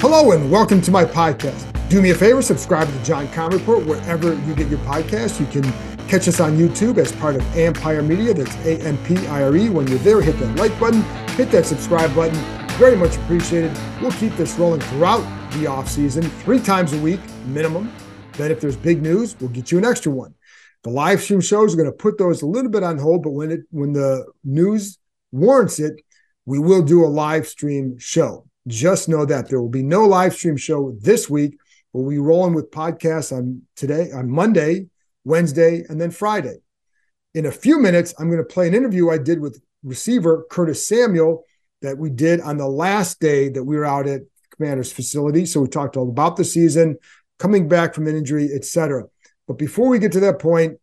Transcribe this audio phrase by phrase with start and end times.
[0.00, 1.90] Hello and welcome to my podcast.
[1.90, 5.38] Do me a favor, subscribe to the John Keim Report wherever you get your podcast.
[5.38, 5.70] You can
[6.08, 8.32] catch us on YouTube as part of Empire Media.
[8.32, 9.68] That's A M P I R E.
[9.68, 11.02] When you're there, hit that like button,
[11.36, 12.34] hit that subscribe button.
[12.78, 13.78] Very much appreciated.
[14.00, 15.20] We'll keep this rolling throughout
[15.52, 17.92] the off season, three times a week minimum.
[18.38, 20.34] Then, if there's big news, we'll get you an extra one.
[20.82, 23.32] The live stream shows are going to put those a little bit on hold, but
[23.32, 24.96] when it when the news
[25.30, 26.00] warrants it,
[26.46, 28.46] we will do a live stream show.
[28.66, 31.58] Just know that there will be no live stream show this week.
[31.92, 34.86] We'll be rolling with podcasts on today, on Monday,
[35.24, 36.56] Wednesday, and then Friday.
[37.34, 40.86] In a few minutes, I'm going to play an interview I did with receiver Curtis
[40.86, 41.44] Samuel
[41.82, 44.22] that we did on the last day that we were out at
[44.54, 45.46] Commander's facility.
[45.46, 46.98] So we talked all about the season,
[47.38, 49.04] coming back from an injury, etc.
[49.48, 50.78] But before we get to that point,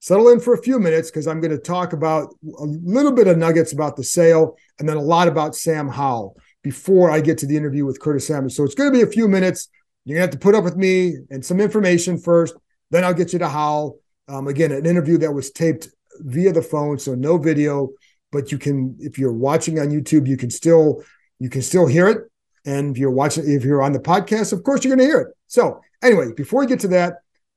[0.00, 3.26] settle in for a few minutes because I'm going to talk about a little bit
[3.26, 7.38] of nuggets about the sale and then a lot about Sam Howell before I get
[7.38, 8.50] to the interview with Curtis Samuel.
[8.50, 9.68] So it's going to be a few minutes.
[10.04, 12.54] You're going to have to put up with me and some information first.
[12.90, 13.96] Then I'll get you to Howl.
[14.28, 15.88] Um, again, an interview that was taped
[16.20, 17.90] via the phone, so no video,
[18.30, 21.02] but you can, if you're watching on YouTube, you can still
[21.42, 22.18] you can still hear it.
[22.64, 25.20] And if you're watching, if you're on the podcast, of course you're going to hear
[25.22, 25.36] it.
[25.48, 27.14] So anyway, before we get to that,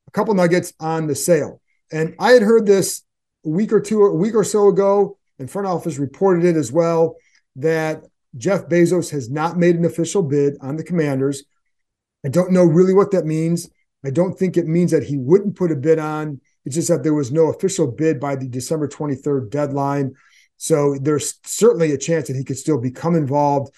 [0.07, 1.61] a couple nuggets on the sale.
[1.91, 3.03] And I had heard this
[3.45, 6.71] a week or two, a week or so ago, and front office reported it as
[6.71, 7.17] well
[7.57, 8.03] that
[8.37, 11.43] Jeff Bezos has not made an official bid on the commanders.
[12.25, 13.69] I don't know really what that means.
[14.03, 16.41] I don't think it means that he wouldn't put a bid on.
[16.65, 20.15] It's just that there was no official bid by the December 23rd deadline.
[20.57, 23.73] So there's certainly a chance that he could still become involved.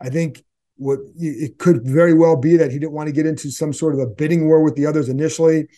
[0.00, 0.44] I think
[0.76, 3.94] what it could very well be that he didn't want to get into some sort
[3.94, 5.68] of a bidding war with the others initially.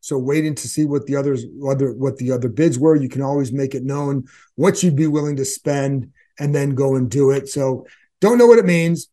[0.00, 3.22] So waiting to see what the others other what the other bids were, you can
[3.22, 4.24] always make it known
[4.54, 7.48] what you'd be willing to spend and then go and do it.
[7.48, 7.86] So
[8.20, 9.08] don't know what it means,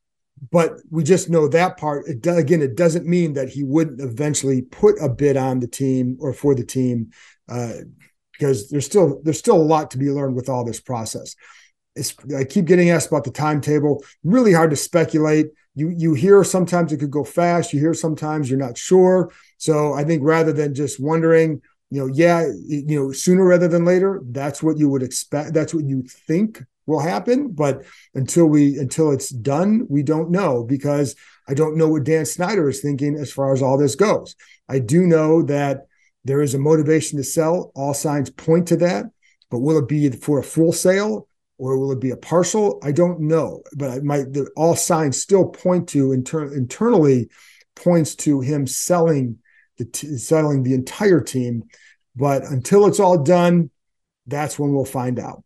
[0.52, 2.08] but we just know that part.
[2.08, 6.18] It, again, it doesn't mean that he wouldn't eventually put a bid on the team
[6.20, 7.12] or for the team,
[7.50, 7.74] uh,
[8.32, 11.36] because there's still there's still a lot to be learned with all this process.
[11.96, 14.04] It's, I keep getting asked about the timetable.
[14.24, 15.48] Really hard to speculate.
[15.76, 17.74] You you hear sometimes it could go fast.
[17.74, 19.32] You hear sometimes you're not sure.
[19.58, 23.86] So I think rather than just wondering, you know, yeah, you know, sooner rather than
[23.86, 25.54] later, that's what you would expect.
[25.54, 27.52] That's what you think will happen.
[27.52, 27.84] But
[28.14, 31.16] until we until it's done, we don't know because
[31.48, 34.36] I don't know what Dan Snyder is thinking as far as all this goes.
[34.70, 35.88] I do know that
[36.26, 37.72] there is a motivation to sell.
[37.76, 39.06] All signs point to that.
[39.50, 41.28] But will it be for a full sale
[41.58, 42.80] or will it be a partial?
[42.84, 43.62] I don't know.
[43.76, 47.30] But I might all signs still point to inter, internally
[47.76, 49.40] points to him selling
[49.78, 51.64] the t- selling the entire team.
[52.16, 53.70] But until it's all done,
[54.28, 55.44] that's when we'll find out.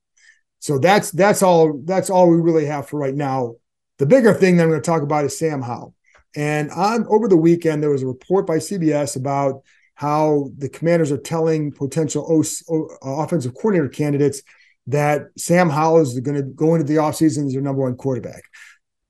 [0.60, 3.56] So that's that's all that's all we really have for right now.
[3.98, 5.94] The bigger thing that I'm going to talk about is Sam Howell.
[6.36, 9.64] And on over the weekend, there was a report by CBS about
[9.96, 14.44] how the Commanders are telling potential o- o- uh, offensive coordinator candidates
[14.88, 18.44] that Sam Howell is going to go into the offseason as their number one quarterback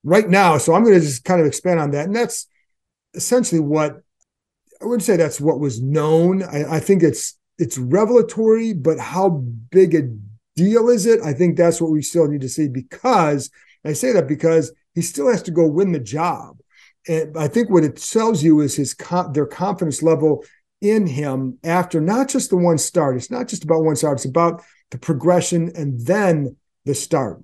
[0.03, 0.57] right now.
[0.57, 2.47] So I'm going to just kind of expand on that, and that's
[3.13, 3.97] essentially what
[4.81, 6.43] I wouldn't say that's what was known.
[6.43, 10.03] I, I think it's it's revelatory, but how big a
[10.57, 11.21] deal is it?
[11.21, 13.49] I think that's what we still need to see because
[13.85, 16.57] I say that because he still has to go win the job.
[17.07, 18.93] And I think what it tells you is his
[19.31, 20.43] their confidence level
[20.81, 23.15] in him after not just the one start.
[23.15, 24.17] It's not just about one start.
[24.17, 27.41] It's about the progression and then the start.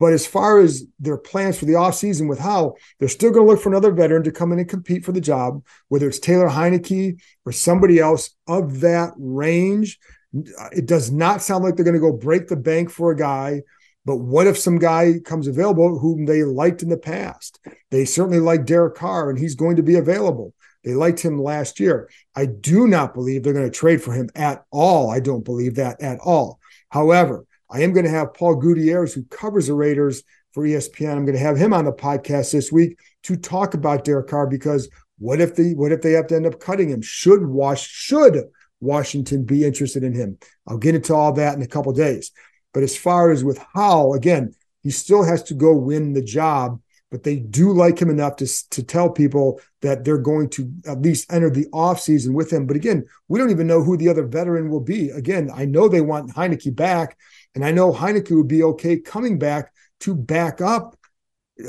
[0.00, 3.52] But as far as their plans for the offseason with how they're still going to
[3.52, 6.48] look for another veteran to come in and compete for the job, whether it's Taylor
[6.48, 10.00] Heinicke or somebody else of that range.
[10.32, 13.62] It does not sound like they're going to go break the bank for a guy.
[14.04, 17.60] But what if some guy comes available whom they liked in the past?
[17.90, 20.54] They certainly like Derek Carr, and he's going to be available.
[20.82, 22.10] They liked him last year.
[22.34, 25.10] I do not believe they're going to trade for him at all.
[25.10, 26.58] I don't believe that at all.
[26.88, 31.16] However, I am going to have Paul Gutierrez, who covers the Raiders for ESPN.
[31.16, 34.46] I'm going to have him on the podcast this week to talk about Derek Carr
[34.46, 37.00] because what if the what if they have to end up cutting him?
[37.00, 38.42] Should Wash should
[38.82, 40.38] Washington be interested in him?
[40.66, 42.32] I'll get into all that in a couple days.
[42.74, 46.80] But as far as with Howell, again, he still has to go win the job,
[47.10, 51.02] but they do like him enough to, to tell people that they're going to at
[51.02, 52.66] least enter the offseason with him.
[52.66, 55.10] But again, we don't even know who the other veteran will be.
[55.10, 57.16] Again, I know they want Heinicke back,
[57.54, 60.96] and I know Heinicke would be okay coming back to back up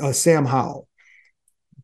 [0.02, 0.88] uh, Sam Howell.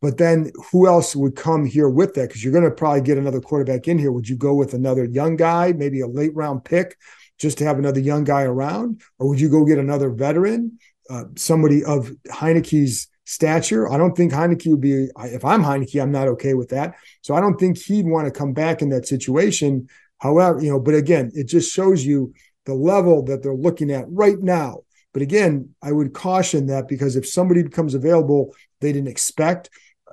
[0.00, 2.28] But then who else would come here with that?
[2.28, 4.12] Because you're going to probably get another quarterback in here.
[4.12, 6.96] Would you go with another young guy, maybe a late round pick,
[7.38, 9.02] just to have another young guy around?
[9.18, 10.78] Or would you go get another veteran,
[11.10, 13.90] uh, somebody of Heinicke's stature?
[13.92, 16.94] I don't think Heinicke would be, if I'm Heinicke, I'm not okay with that.
[17.20, 19.88] So I don't think he'd want to come back in that situation.
[20.18, 22.32] However, you know, but again, it just shows you
[22.64, 24.80] the level that they're looking at right now.
[25.12, 29.70] But again, I would caution that because if somebody becomes available they didn't expect,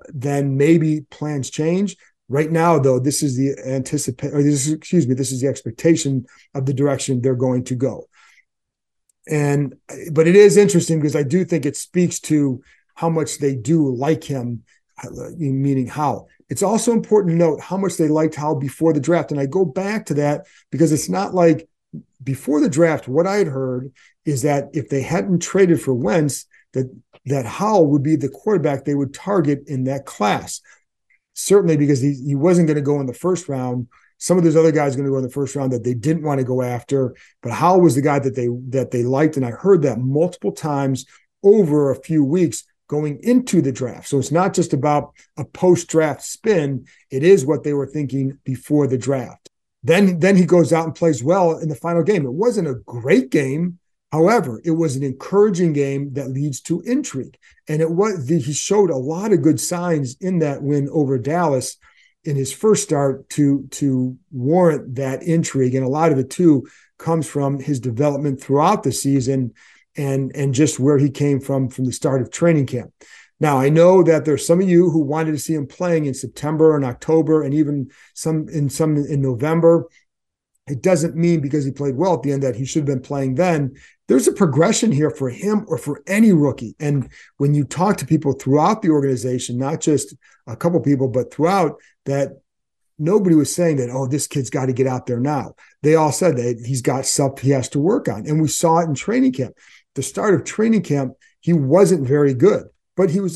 [0.09, 1.95] then maybe plans change.
[2.29, 5.47] Right now, though, this is the anticipate, or this is, excuse me, this is the
[5.47, 8.07] expectation of the direction they're going to go.
[9.29, 9.75] And
[10.11, 12.61] but it is interesting because I do think it speaks to
[12.95, 14.63] how much they do like him,
[15.03, 16.27] uh, meaning how.
[16.49, 19.31] It's also important to note Howell much they liked how before the draft.
[19.31, 21.67] And I go back to that because it's not like
[22.23, 23.91] before the draft, what I had heard
[24.25, 26.45] is that if they hadn't traded for Wentz,
[26.77, 30.61] that that Howell would be the quarterback they would target in that class.
[31.33, 33.87] Certainly because he, he wasn't going to go in the first round.
[34.17, 36.23] Some of those other guys going to go in the first round that they didn't
[36.23, 39.45] want to go after, but Howell was the guy that they that they liked, and
[39.45, 41.05] I heard that multiple times
[41.43, 44.07] over a few weeks going into the draft.
[44.07, 48.87] So it's not just about a post-draft spin; it is what they were thinking before
[48.87, 49.49] the draft.
[49.83, 52.25] Then then he goes out and plays well in the final game.
[52.25, 53.77] It wasn't a great game,
[54.11, 57.37] However, it was an encouraging game that leads to intrigue.
[57.67, 61.77] And it was he showed a lot of good signs in that win over Dallas
[62.23, 65.75] in his first start to to warrant that intrigue.
[65.75, 66.67] And a lot of it too
[66.97, 69.53] comes from his development throughout the season
[69.97, 72.93] and and just where he came from from the start of training camp.
[73.41, 76.13] Now I know that there's some of you who wanted to see him playing in
[76.13, 79.87] September and October and even some in some in November.
[80.67, 83.01] It doesn't mean because he played well at the end that he should have been
[83.01, 83.75] playing then
[84.07, 86.75] there's a progression here for him or for any rookie.
[86.79, 90.15] And when you talk to people throughout the organization, not just
[90.47, 91.75] a couple people, but throughout
[92.05, 92.39] that,
[92.97, 95.55] nobody was saying that, oh, this kid's got to get out there now.
[95.83, 98.25] They all said that he's got stuff he has to work on.
[98.27, 99.55] And we saw it in training camp.
[99.95, 102.65] The start of training camp, he wasn't very good.
[102.95, 103.35] But he was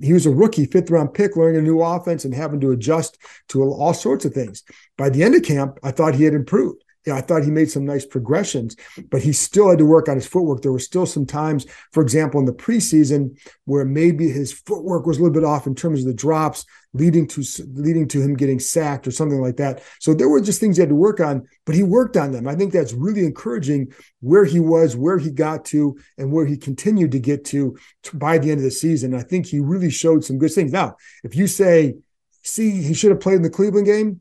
[0.00, 3.18] he, was a rookie, fifth round pick, learning a new offense and having to adjust
[3.48, 4.62] to all sorts of things.
[4.96, 7.70] By the end of camp, I thought he had improved yeah, I thought he made
[7.70, 8.76] some nice progressions,
[9.10, 10.62] but he still had to work on his footwork.
[10.62, 15.18] There were still some times, for example, in the preseason, where maybe his footwork was
[15.18, 16.64] a little bit off in terms of the drops,
[16.94, 17.42] leading to
[17.74, 19.82] leading to him getting sacked or something like that.
[19.98, 22.46] So there were just things he had to work on, but he worked on them.
[22.46, 26.56] I think that's really encouraging where he was, where he got to, and where he
[26.56, 27.76] continued to get to
[28.14, 29.14] by the end of the season.
[29.14, 30.72] I think he really showed some good things.
[30.72, 31.96] Now, if you say,
[32.42, 34.20] see, he should have played in the Cleveland game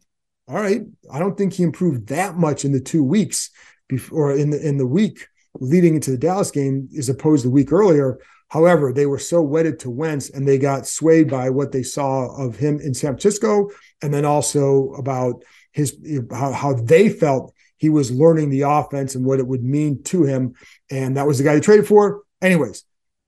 [0.51, 0.81] all right,
[1.11, 3.51] I don't think he improved that much in the two weeks
[3.87, 5.27] before in the in the week
[5.59, 8.19] leading into the Dallas game as opposed to the week earlier.
[8.49, 12.35] However, they were so wedded to Wentz and they got swayed by what they saw
[12.35, 13.69] of him in San Francisco,
[14.01, 15.97] and then also about his
[16.31, 20.23] how, how they felt he was learning the offense and what it would mean to
[20.23, 20.53] him.
[20.89, 22.23] And that was the guy they traded for.
[22.41, 22.83] Anyways,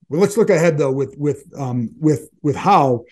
[0.10, 3.06] well, let's look ahead though with with um, with with Howell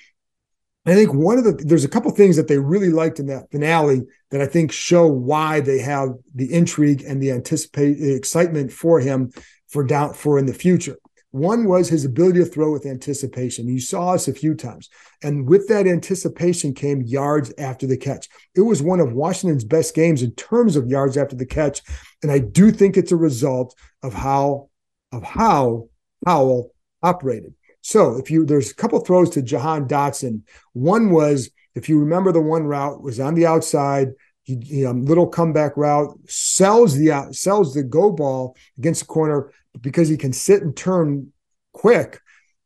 [0.86, 3.52] I think one of the there's a couple things that they really liked in that
[3.52, 8.72] finale that I think show why they have the intrigue and the anticipate the excitement
[8.72, 9.32] for him
[9.70, 10.98] for doubt for in the future.
[11.32, 13.68] One was his ability to throw with anticipation.
[13.68, 14.90] You saw us a few times.
[15.24, 18.28] And with that anticipation came yards after the catch.
[18.54, 21.82] It was one of Washington's best games in terms of yards after the catch.
[22.22, 24.70] And I do think it's a result of how
[25.14, 25.88] of how
[26.26, 27.54] Howell operated.
[27.82, 30.44] So if you there's a couple throws to Jahan Dotson.
[30.74, 34.10] One was, if you remember, the one route was on the outside.
[34.44, 39.08] He, he um, little comeback route sells the uh, sells the go ball against the
[39.08, 41.32] corner because he can sit and turn
[41.74, 42.20] quick.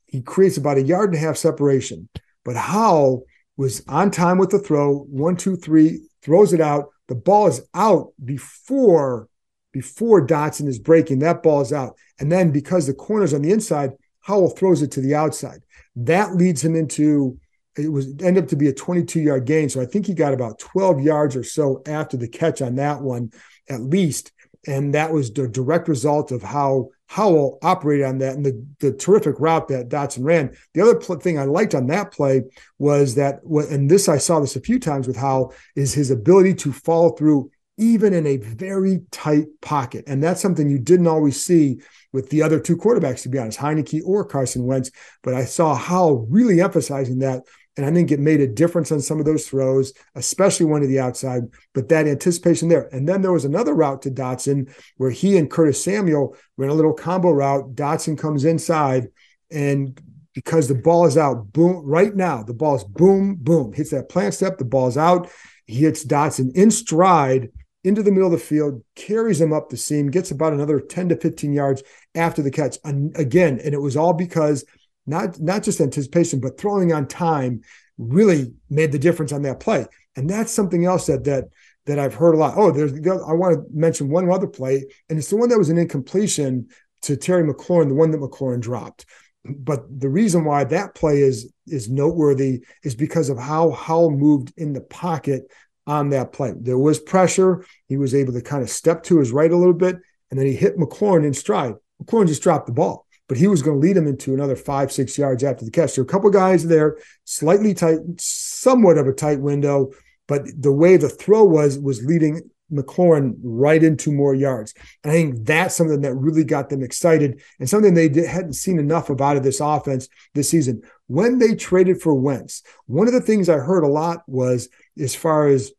[0.05, 2.09] He creates about a yard and a half separation.
[2.43, 3.23] But Howell
[3.57, 4.99] was on time with the throw.
[4.99, 6.89] One, two, three, throws it out.
[7.07, 9.27] The ball is out before
[9.71, 11.19] before Dotson is breaking.
[11.19, 11.97] That ball is out.
[12.17, 13.91] And then because the corner's on the inside,
[14.25, 15.61] Howell throws it to the outside.
[15.95, 17.39] That leads him into
[17.77, 19.69] it was end up to be a 22 yard gain.
[19.69, 23.01] So I think he got about 12 yards or so after the catch on that
[23.01, 23.31] one,
[23.69, 24.31] at least.
[24.65, 28.93] And that was the direct result of how Howell operated on that and the, the
[28.93, 30.55] terrific route that Dotson ran.
[30.73, 32.43] The other pl- thing I liked on that play
[32.79, 36.55] was that, and this I saw this a few times with Howell, is his ability
[36.55, 40.05] to follow through even in a very tight pocket.
[40.07, 41.81] And that's something you didn't always see
[42.13, 44.91] with the other two quarterbacks, to be honest, Heinicke or Carson Wentz.
[45.23, 47.43] But I saw Howell really emphasizing that
[47.77, 50.87] and I think it made a difference on some of those throws, especially one to
[50.87, 52.87] the outside, but that anticipation there.
[52.93, 56.73] And then there was another route to Dotson where he and Curtis Samuel ran a
[56.73, 57.75] little combo route.
[57.75, 59.09] Dotson comes inside
[59.51, 59.99] and
[60.33, 64.09] because the ball is out, boom, right now, the ball is boom, boom, hits that
[64.09, 65.29] plant step, the ball's out.
[65.65, 67.49] He hits Dotson in stride
[67.85, 71.09] into the middle of the field, carries him up the seam, gets about another 10
[71.09, 71.83] to 15 yards
[72.15, 72.77] after the catch.
[72.83, 74.65] And again, and it was all because–
[75.07, 77.61] not not just anticipation, but throwing on time
[77.97, 79.85] really made the difference on that play.
[80.15, 81.45] And that's something else that that
[81.85, 82.55] that I've heard a lot.
[82.57, 85.69] Oh, there's I want to mention one other play, and it's the one that was
[85.69, 86.67] an incompletion
[87.03, 89.05] to Terry McLaurin, the one that McLaurin dropped.
[89.43, 94.53] But the reason why that play is is noteworthy is because of how Howell moved
[94.57, 95.43] in the pocket
[95.87, 96.53] on that play.
[96.55, 97.65] There was pressure.
[97.87, 99.97] He was able to kind of step to his right a little bit,
[100.29, 101.75] and then he hit McLaurin in stride.
[102.01, 104.91] McLaurin just dropped the ball but he was going to lead him into another five,
[104.91, 105.91] six yards after the catch.
[105.91, 109.91] So a couple guys there, slightly tight, somewhat of a tight window,
[110.27, 114.73] but the way the throw was was leading McLaurin right into more yards.
[115.03, 118.53] And I think that's something that really got them excited and something they did, hadn't
[118.53, 120.81] seen enough about of this offense this season.
[121.07, 125.15] When they traded for Wentz, one of the things I heard a lot was as
[125.15, 125.71] far as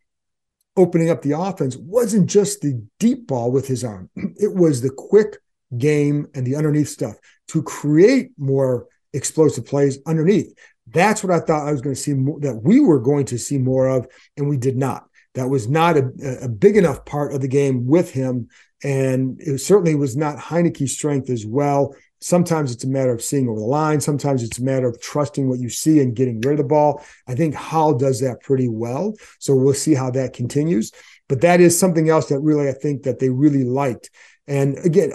[0.76, 4.10] opening up the offense wasn't just the deep ball with his arm.
[4.36, 5.38] It was the quick
[5.76, 7.16] game and the underneath stuff
[7.48, 10.54] to create more explosive plays underneath.
[10.88, 13.38] That's what I thought I was going to see more, that we were going to
[13.38, 14.06] see more of,
[14.36, 15.08] and we did not.
[15.34, 16.10] That was not a,
[16.42, 18.48] a big enough part of the game with him,
[18.82, 21.94] and it certainly was not Heinicke's strength as well.
[22.20, 24.00] Sometimes it's a matter of seeing over the line.
[24.00, 27.04] Sometimes it's a matter of trusting what you see and getting rid of the ball.
[27.26, 29.14] I think Howell does that pretty well.
[29.38, 30.92] So we'll see how that continues.
[31.28, 34.10] But that is something else that really I think that they really liked.
[34.46, 35.12] And again,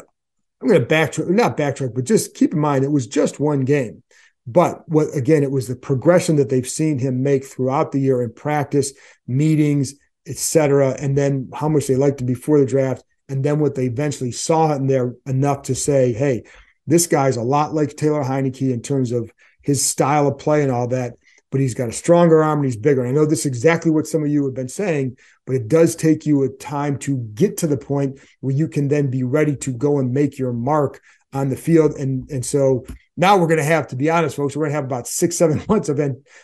[0.62, 3.62] I'm going to backtrack, not backtrack, but just keep in mind it was just one
[3.62, 4.04] game.
[4.46, 8.22] But what again, it was the progression that they've seen him make throughout the year
[8.22, 8.94] in practice,
[9.28, 9.96] meetings,
[10.28, 13.86] etc., and then how much they liked him before the draft, and then what they
[13.86, 16.44] eventually saw in there enough to say, hey,
[16.92, 19.32] this guy's a lot like Taylor Heinicke in terms of
[19.62, 21.14] his style of play and all that
[21.52, 23.02] but he's got a stronger arm and he's bigger.
[23.02, 25.68] And I know this is exactly what some of you have been saying, but it
[25.68, 29.24] does take you a time to get to the point where you can then be
[29.24, 31.02] ready to go and make your mark
[31.34, 31.92] on the field.
[31.96, 32.86] And and so
[33.18, 35.36] now we're going to have, to be honest, folks, we're going to have about six,
[35.36, 36.00] seven months of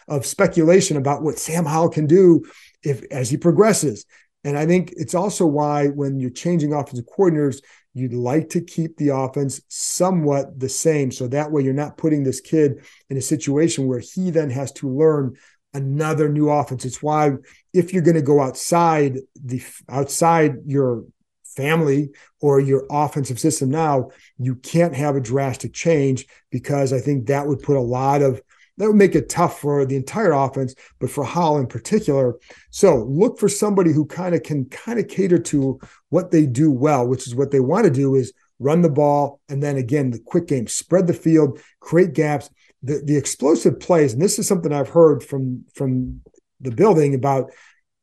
[0.10, 2.44] of speculation about what Sam Howell can do
[2.84, 4.06] if as he progresses.
[4.48, 7.62] And I think it's also why when you're changing offensive coordinators,
[7.98, 11.12] You'd like to keep the offense somewhat the same.
[11.12, 14.72] So that way you're not putting this kid in a situation where he then has
[14.74, 15.36] to learn
[15.74, 16.86] another new offense.
[16.86, 17.32] It's why
[17.74, 21.06] if you're going to go outside the outside your
[21.44, 27.26] family or your offensive system now, you can't have a drastic change because I think
[27.26, 28.40] that would put a lot of
[28.78, 32.36] that would make it tough for the entire offense, but for Howell in particular.
[32.70, 35.80] So look for somebody who kind of can kind of cater to
[36.10, 39.40] what they do well, which is what they want to do is run the ball.
[39.50, 42.50] And then again, the quick game, spread the field, create gaps,
[42.84, 44.14] the, the explosive plays.
[44.14, 46.22] And this is something I've heard from, from
[46.62, 47.52] the building about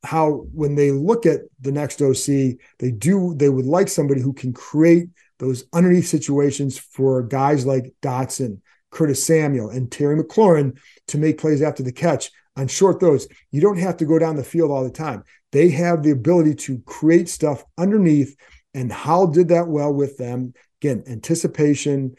[0.02, 4.32] how when they look at the next OC, they do, they would like somebody who
[4.32, 8.60] can create those underneath situations for guys like Dotson,
[8.94, 13.26] Curtis Samuel, and Terry McLaurin to make plays after the catch on short throws.
[13.50, 15.24] You don't have to go down the field all the time.
[15.52, 18.36] They have the ability to create stuff underneath,
[18.72, 20.54] and Howell did that well with them.
[20.80, 22.14] Again, anticipation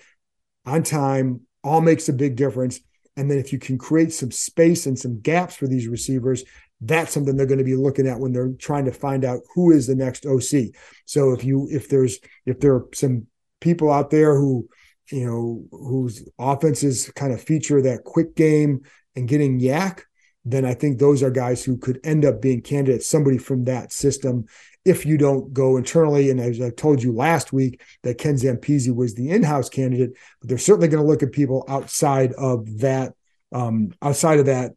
[0.66, 2.80] on time all makes a big difference.
[3.18, 6.44] And then if you can create some space and some gaps for these receivers,
[6.82, 9.72] that's something they're going to be looking at when they're trying to find out who
[9.72, 10.74] is the next OC.
[11.06, 13.28] So if you if there's if there are some
[13.62, 14.68] people out there who
[15.12, 18.82] you know, whose offenses kind of feature that quick game
[19.16, 20.02] and getting YAC,
[20.46, 23.92] then I think those are guys who could end up being candidates, somebody from that
[23.92, 24.46] system.
[24.86, 28.94] If you don't go internally, and as I told you last week, that Ken Zampese
[28.96, 33.14] was the in-house candidate, but they're certainly going to look at people outside of that,
[33.52, 34.74] um, outside of that,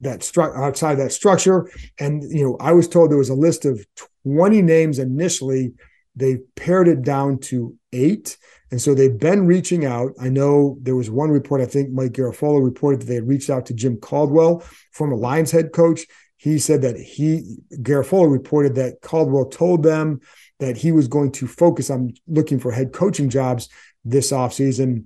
[0.00, 1.70] that stru- outside of that structure.
[2.00, 3.84] And you know, I was told there was a list of
[4.24, 5.74] 20 names initially.
[6.14, 8.36] They pared it down to eight.
[8.70, 10.12] And so they've been reaching out.
[10.20, 13.50] I know there was one report, I think Mike Garafolo reported that they had reached
[13.50, 16.06] out to Jim Caldwell, former Lions head coach.
[16.36, 20.20] He said that he, Garafolo reported that Caldwell told them
[20.58, 23.68] that he was going to focus on looking for head coaching jobs
[24.04, 25.04] this offseason,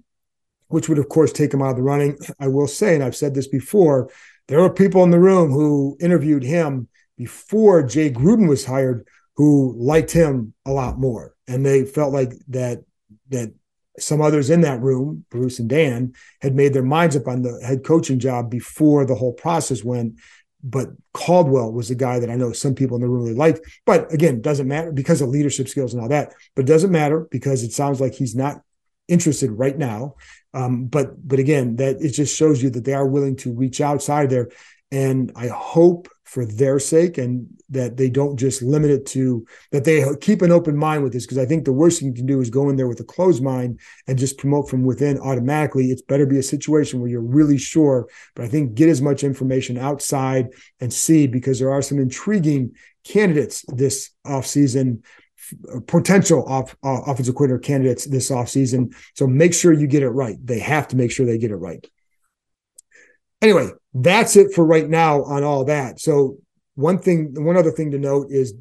[0.69, 2.17] which would, of course, take him out of the running.
[2.39, 4.11] I will say, and I've said this before,
[4.49, 9.75] there were people in the room who interviewed him before Jay Gruden was hired who
[9.79, 11.35] liked him a lot more.
[11.47, 12.85] And they felt like that
[13.29, 13.53] that
[13.99, 16.13] some others in that room, Bruce and Dan,
[16.43, 20.19] had made their minds up on the head coaching job before the whole process went.
[20.63, 23.61] But Caldwell was the guy that I know some people in the room really liked.
[23.85, 26.35] But again, doesn't matter because of leadership skills and all that.
[26.55, 28.63] But it doesn't matter because it sounds like he's not
[29.09, 30.17] interested right now.
[30.53, 33.81] Um, but but again, that it just shows you that they are willing to reach
[33.81, 34.49] outside there.
[34.91, 39.85] And I hope for their sake and that they don't just limit it to that
[39.85, 42.27] they keep an open mind with this because I think the worst thing you can
[42.27, 43.79] do is go in there with a closed mind
[44.09, 45.93] and just promote from within automatically.
[45.93, 49.23] It's better be a situation where you're really sure, but I think get as much
[49.23, 50.49] information outside
[50.81, 52.73] and see because there are some intriguing
[53.05, 55.03] candidates this offseason
[55.87, 58.93] potential off, uh, offensive coordinator candidates this offseason.
[59.15, 60.37] So make sure you get it right.
[60.45, 61.87] They have to make sure they get it right.
[63.43, 63.71] Anyway,
[64.03, 66.01] that's it for right now on all that.
[66.01, 66.39] So
[66.75, 68.55] one thing, one other thing to note is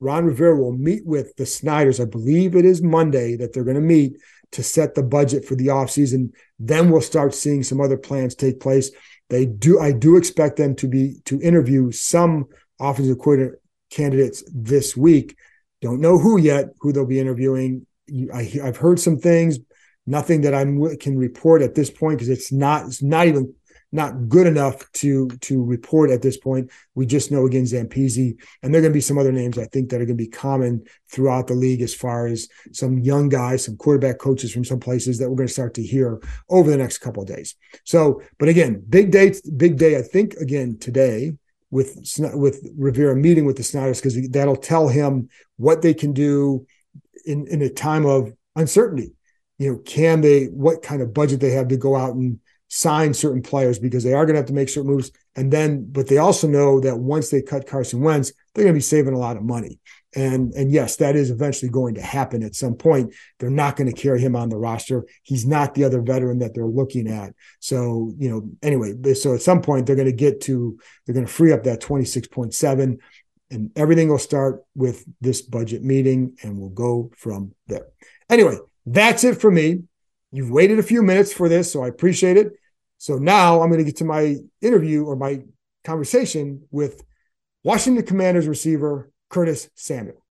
[0.00, 2.00] Ron Rivera will meet with the Snyders.
[2.00, 4.16] I believe it is Monday that they're going to meet
[4.52, 6.30] to set the budget for the offseason.
[6.58, 8.90] Then we'll start seeing some other plans take place.
[9.28, 12.46] They do, I do expect them to be to interview some
[12.80, 15.36] offensive coordinator candidates this week.
[15.80, 17.86] Don't know who yet, who they'll be interviewing.
[18.32, 19.58] I, have heard some things,
[20.06, 20.64] nothing that I
[20.98, 23.54] can report at this point because it's not it's not even
[23.90, 26.70] not good enough to to report at this point.
[26.94, 29.64] We just know again Zampese, and there are going to be some other names I
[29.66, 33.28] think that are going to be common throughout the league as far as some young
[33.28, 36.70] guys, some quarterback coaches from some places that we're going to start to hear over
[36.70, 37.54] the next couple of days.
[37.84, 39.96] So, but again, big day, big day.
[39.96, 41.32] I think again today
[41.70, 41.98] with
[42.34, 46.66] with Rivera meeting with the Snyders because that'll tell him what they can do
[47.24, 49.12] in in a time of uncertainty.
[49.58, 50.44] You know, can they?
[50.46, 54.12] What kind of budget they have to go out and sign certain players because they
[54.12, 55.10] are going to have to make certain moves.
[55.34, 58.78] And then, but they also know that once they cut Carson Wentz, they're going to
[58.78, 59.80] be saving a lot of money.
[60.16, 63.12] And and yes, that is eventually going to happen at some point.
[63.38, 65.04] They're not going to carry him on the roster.
[65.22, 67.34] He's not the other veteran that they're looking at.
[67.60, 71.26] So you know, anyway, so at some point they're going to get to they're going
[71.26, 73.00] to free up that twenty six point seven,
[73.50, 77.88] and everything will start with this budget meeting, and we'll go from there.
[78.30, 79.82] Anyway, that's it for me.
[80.32, 82.57] You've waited a few minutes for this, so I appreciate it.
[82.98, 85.42] So now I'm going to get to my interview or my
[85.84, 87.02] conversation with
[87.64, 90.24] Washington Commanders receiver Curtis Samuel.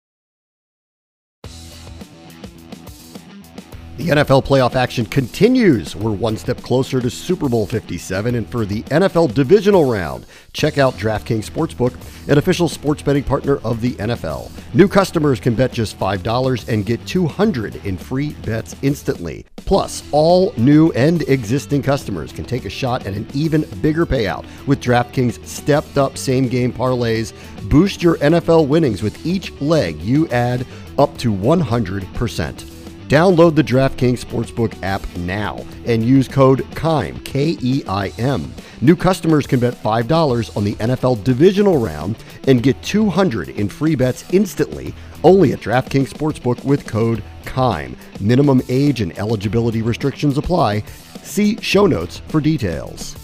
[3.97, 5.95] The NFL playoff action continues.
[5.95, 10.77] We're one step closer to Super Bowl 57, and for the NFL divisional round, check
[10.77, 11.95] out DraftKings Sportsbook,
[12.29, 14.51] an official sports betting partner of the NFL.
[14.73, 19.45] New customers can bet just $5 and get 200 in free bets instantly.
[19.55, 24.45] Plus, all new and existing customers can take a shot at an even bigger payout
[24.67, 27.31] with DraftKings stepped up same game parlays.
[27.69, 32.74] Boost your NFL winnings with each leg you add up to 100%.
[33.07, 38.51] Download the DraftKings Sportsbook app now and use code KEIM, K E I M.
[38.81, 42.15] New customers can bet $5 on the NFL divisional round
[42.47, 44.91] and get 200 in free bets instantly
[45.23, 47.95] only at DraftKings Sportsbook with code KEIM.
[48.19, 50.81] Minimum age and eligibility restrictions apply.
[51.21, 53.15] See show notes for details.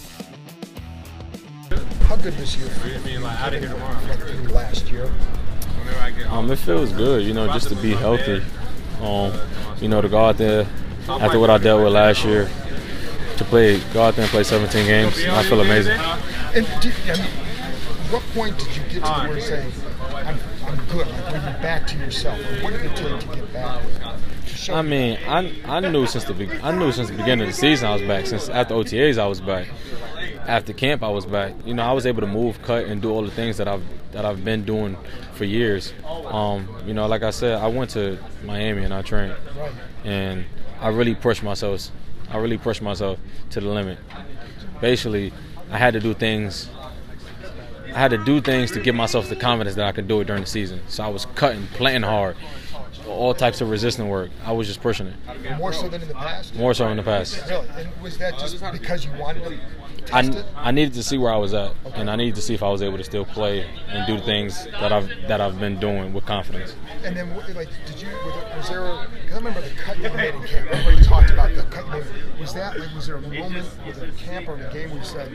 [2.04, 3.20] How good this year for you?
[4.54, 5.12] Last year.
[6.30, 8.44] Um, it feels good, you know, just to be healthy.
[9.02, 9.34] Um,
[9.82, 10.68] you know, to go out there
[11.08, 12.50] after what I dealt with last year,
[13.38, 15.98] to play, go out there and play 17 games, I feel amazing.
[16.54, 16.94] And, did,
[18.12, 21.62] what point did you get to where you're saying, I'm, I'm good, like when you're
[21.62, 22.40] back to yourself?
[22.40, 23.84] Or what did it take to get back?
[24.70, 27.88] I mean, I, I knew since the I knew since the beginning of the season
[27.88, 28.28] I was back.
[28.28, 29.68] Since after OTAs I was back.
[30.46, 31.54] After camp I was back.
[31.66, 33.84] You know, I was able to move, cut, and do all the things that I've
[34.12, 34.97] that I've been doing
[35.34, 35.93] for years.
[36.06, 39.36] Um, you know, like I said, I went to Miami and I trained,
[40.04, 40.45] and
[40.80, 41.89] I really pushed myself.
[42.30, 43.19] I really pushed myself
[43.52, 44.00] to the limit.
[44.80, 45.34] Basically,
[45.69, 46.69] I had to do things.
[47.88, 50.26] I had to do things to give myself the confidence that I could do it
[50.26, 50.80] during the season.
[50.88, 52.38] So I was cutting, playing hard,
[53.06, 54.32] all types of resistance work.
[54.45, 55.58] I was just pushing it.
[55.58, 56.56] More so than in the past?
[56.56, 57.43] More so than in the past.
[57.50, 57.67] Really?
[57.76, 59.60] And was that just because you wanted to
[60.14, 60.44] I.
[60.56, 62.70] I needed to see where I was at, and I needed to see if I
[62.70, 66.26] was able to still play and do things that I've that I've been doing with
[66.26, 66.76] confidence.
[67.04, 68.10] And then, like, did you?
[68.26, 69.08] Was there?
[69.12, 70.70] Because I remember the cut you made in camp.
[70.72, 72.11] Everybody talked about the cut you made.
[72.52, 72.94] Was that like?
[72.94, 75.32] Was there a moment with a camp or a game where you said,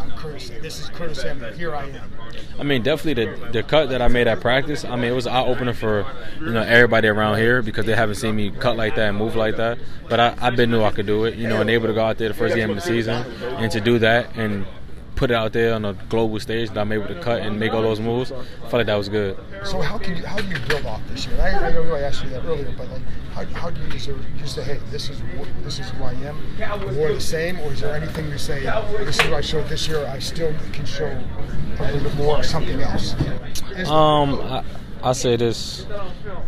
[0.00, 0.50] "I'm Curtis.
[0.60, 1.22] This is Curtis.
[1.56, 2.10] Here I am."
[2.58, 4.84] I mean, definitely the the cut that I made at practice.
[4.84, 6.04] I mean, it was eye opener for
[6.40, 9.36] you know everybody around here because they haven't seen me cut like that and move
[9.36, 9.78] like that.
[10.08, 11.36] But I, I been knew I could do it.
[11.36, 13.70] You know, and able to go out there the first game of the season and
[13.70, 14.66] to do that and
[15.18, 17.72] put it out there on a global stage that I'm able to cut and make
[17.72, 18.30] all those moves.
[18.30, 19.36] I felt like that was good.
[19.64, 20.24] So how can you?
[20.24, 21.34] How do you build off this year?
[21.40, 23.02] And I, I know I asked you that earlier, but like,
[23.32, 23.88] how, how do you?
[23.88, 25.20] Is there, you say, hey, this is
[25.64, 26.36] this is who I am,
[26.94, 28.60] more the same, or is there anything you say,
[29.04, 32.38] this is what I showed this year, I still can show a little bit more,
[32.38, 33.14] or something else?
[33.76, 34.62] Is- Um, I,
[35.02, 35.86] I say this.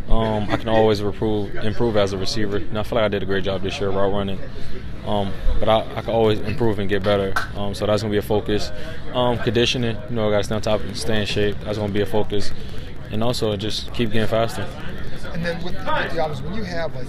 [0.08, 2.56] Um, I can always improve improve as a receiver.
[2.56, 4.38] And I feel like I did a great job this year route running.
[5.06, 7.32] Um, but I, I can always improve and get better.
[7.56, 8.70] Um, so that's gonna be a focus.
[9.12, 11.56] Um, conditioning, you know, I gotta stay on top and stay in shape.
[11.60, 12.50] That's gonna be a focus.
[13.10, 14.66] And also just keep getting faster.
[15.32, 17.08] And then with, with the opposite, when you have like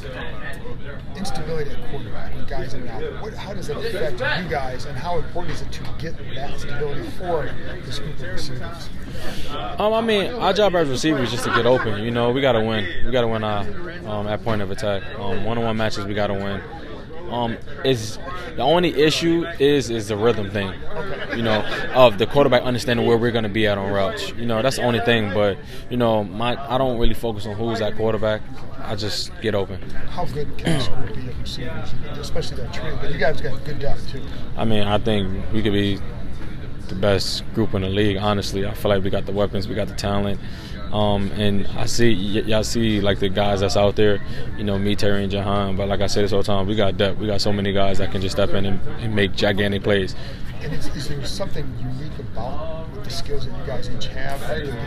[1.15, 4.86] instability at quarterback, with guys in and out, what, how does that affect you guys,
[4.86, 7.49] and how important is it to get that stability for
[7.86, 8.89] this group of receivers?
[9.80, 12.04] Um, I mean, our job as receivers is just to get open.
[12.04, 13.06] You know, we got to win.
[13.06, 13.62] We got to win our
[14.08, 15.04] um, at point of attack.
[15.19, 16.62] Um, one-on-one matches, we got to win.
[17.31, 18.17] Um, is
[18.55, 20.73] the only issue is is the rhythm thing.
[21.35, 21.63] You know,
[21.93, 24.29] of the quarterback understanding where we're going to be at on routes.
[24.31, 25.33] You know, that's the only thing.
[25.33, 25.57] But
[25.89, 28.41] you know, my I don't really focus on who's at quarterback.
[28.83, 29.81] I just get open.
[30.09, 30.79] How good can
[31.13, 32.97] be of receivers, especially that trio?
[32.97, 34.21] But you guys got good depth too.
[34.57, 35.99] I mean, I think we could be
[36.89, 38.17] the best group in the league.
[38.17, 40.39] Honestly, I feel like we got the weapons, we got the talent,
[40.93, 44.21] um, and I see y- y'all see like the guys that's out there.
[44.58, 45.75] You know, me, Terry, and Jahan.
[45.75, 47.17] But like I say this whole time, we got depth.
[47.19, 50.15] We got so many guys that can just step in and, and make gigantic plays.
[50.63, 54.39] And is, is there something unique about the skills that you guys each have?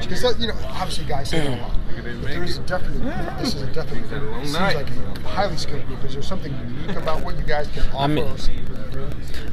[0.08, 1.76] Because you know, obviously, guys say a lot.
[1.94, 4.08] But there is definitely this is a definitely
[4.42, 6.04] seems like a highly skilled group.
[6.04, 8.08] Is there something unique about what you guys can offer?
[8.08, 8.74] mean- or something?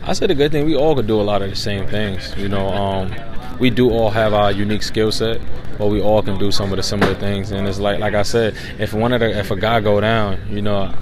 [0.04, 2.34] I said the good thing we all could do a lot of the same things.
[2.38, 3.14] You know, um,
[3.60, 5.42] we do all have our unique skill set,
[5.78, 7.52] but we all can do some of the similar things.
[7.52, 10.40] And it's like, like I said, if one of the, if a guy go down,
[10.50, 10.94] you know,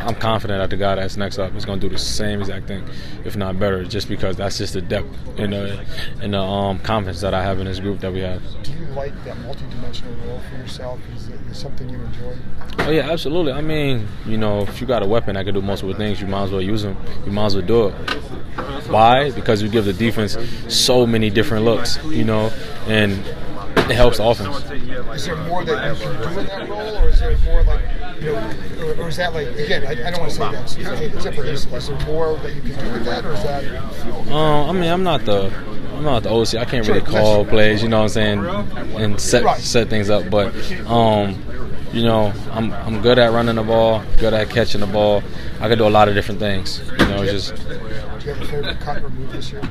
[0.00, 2.66] I'm confident that the guy that's next up is going to do the same exact
[2.66, 2.84] thing,
[3.24, 5.08] if not better, just because that's just the depth
[5.38, 5.84] and the
[6.20, 8.42] and the um, confidence that I have in this group that we have.
[8.62, 11.00] Do you like that multidimensional role for yourself?
[11.16, 12.36] Is it something you enjoy?
[12.80, 13.52] Oh yeah, absolutely.
[13.52, 16.26] I mean, you know, if you got a weapon that can do multiple things, you
[16.26, 16.96] might as well use them.
[17.26, 17.94] You might as well do it.
[18.88, 19.30] Why?
[19.30, 20.36] Because you give the defense
[20.68, 22.50] so many different looks, you know,
[22.86, 23.22] and
[23.90, 24.56] it helps offense.
[24.70, 27.80] Is there more that you can do in that role, or is there more like,
[28.20, 29.84] you know, or, or is that like again?
[29.86, 31.22] I, I don't want to say that.
[31.22, 31.44] Zipper.
[31.44, 34.32] Is, is there more that you can do with that, or is that?
[34.32, 35.52] Um, I mean, I'm not the
[35.98, 36.54] I'm not the OC.
[36.54, 38.44] I can't really call plays, you know what I'm saying,
[38.96, 40.30] and set set things up.
[40.30, 40.54] But
[40.86, 41.34] um,
[41.92, 45.22] you know, I'm I'm good at running the ball, good at catching the ball.
[45.60, 46.80] I can do a lot of different things.
[46.98, 49.62] You know, just Do you have a favorite cut or move this year?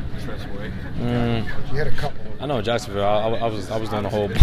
[0.99, 2.19] mm, You had a couple.
[2.39, 3.03] I know Jacksonville.
[3.03, 4.29] I, I was I was doing a whole.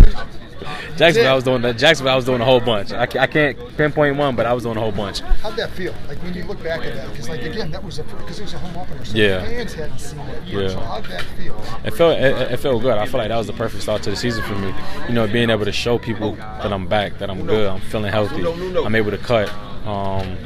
[0.96, 1.76] Jacksonville, I was doing that.
[1.76, 2.92] Jacksonville, I was doing a whole bunch.
[2.92, 5.20] I, I can't pinpoint one, but I was doing a whole bunch.
[5.20, 5.92] How'd that feel?
[6.08, 8.42] Like when you look back at that, because like again, that was a because it
[8.44, 9.38] was a home opener, so Yeah.
[9.40, 10.46] the fans hadn't seen that.
[10.46, 10.62] Yet.
[10.62, 10.68] Yeah.
[10.68, 11.60] So how'd that feel?
[11.84, 12.96] It felt it, it felt good.
[12.96, 14.72] I feel like that was the perfect start to the season for me.
[15.08, 18.12] You know, being able to show people that I'm back, that I'm good, I'm feeling
[18.12, 19.52] healthy, I'm able to cut.
[19.86, 20.38] Um,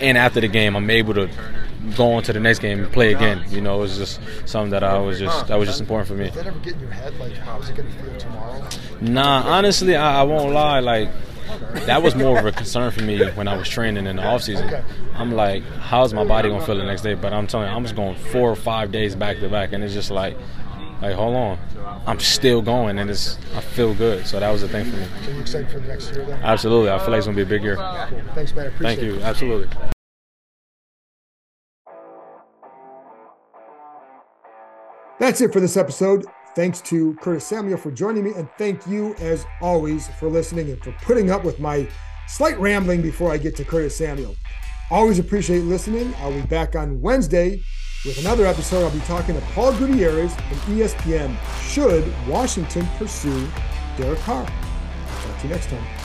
[0.00, 1.30] and after the game, I'm able to
[1.96, 3.44] go on to the next game and play again.
[3.48, 6.14] You know, it was just something that I was just that was just important for
[6.14, 6.24] me.
[6.24, 7.18] Did that ever get in your head?
[7.18, 8.68] Like, how's it going to feel tomorrow?
[9.00, 10.80] Nah, honestly, I, I won't lie.
[10.80, 11.08] Like
[11.86, 14.42] that was more of a concern for me when I was training in the off
[14.42, 14.84] season.
[15.14, 17.14] I'm like, how's my body gonna feel the next day?
[17.14, 19.82] But I'm telling you, I'm just going four or five days back to back, and
[19.82, 20.36] it's just like,
[21.02, 21.58] like hold on,
[22.06, 24.24] I'm still going, and it's I feel good.
[24.24, 25.06] So that was the thing for me.
[25.24, 26.40] So you excited for the next year then?
[26.44, 27.74] Absolutely, I feel like it's gonna be a big year.
[27.76, 28.22] Cool.
[28.34, 28.66] Thanks, man.
[28.66, 29.14] I appreciate Thank you.
[29.16, 29.22] it.
[29.22, 29.68] Absolutely.
[35.18, 36.24] That's it for this episode.
[36.54, 40.80] Thanks to Curtis Samuel for joining me, and thank you, as always, for listening and
[40.84, 41.88] for putting up with my
[42.28, 44.36] slight rambling before I get to Curtis Samuel.
[44.90, 46.14] Always appreciate listening.
[46.18, 47.60] I'll be back on Wednesday
[48.04, 48.84] with another episode.
[48.84, 51.36] I'll be talking to Paul Gutierrez from ESPN.
[51.60, 53.48] Should Washington pursue
[53.96, 54.46] Derek Carr?
[54.46, 56.01] Talk to you next time.